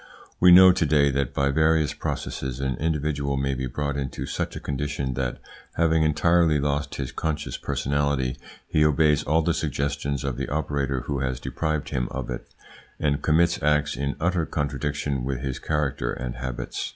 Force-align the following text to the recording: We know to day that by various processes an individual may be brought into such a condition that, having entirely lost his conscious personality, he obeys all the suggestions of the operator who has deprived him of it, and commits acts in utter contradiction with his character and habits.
We 0.39 0.51
know 0.51 0.71
to 0.71 0.83
day 0.87 1.11
that 1.11 1.31
by 1.31 1.51
various 1.51 1.93
processes 1.93 2.59
an 2.59 2.75
individual 2.77 3.37
may 3.37 3.53
be 3.53 3.67
brought 3.67 3.97
into 3.97 4.25
such 4.25 4.55
a 4.55 4.59
condition 4.59 5.13
that, 5.13 5.37
having 5.75 6.01
entirely 6.01 6.59
lost 6.59 6.95
his 6.95 7.11
conscious 7.11 7.55
personality, 7.55 8.35
he 8.67 8.83
obeys 8.83 9.21
all 9.21 9.43
the 9.43 9.53
suggestions 9.53 10.23
of 10.23 10.37
the 10.37 10.49
operator 10.49 11.01
who 11.01 11.19
has 11.19 11.39
deprived 11.39 11.89
him 11.89 12.07
of 12.09 12.31
it, 12.31 12.51
and 12.99 13.21
commits 13.21 13.61
acts 13.61 13.95
in 13.95 14.15
utter 14.19 14.47
contradiction 14.47 15.23
with 15.23 15.41
his 15.41 15.59
character 15.59 16.11
and 16.11 16.37
habits. 16.37 16.89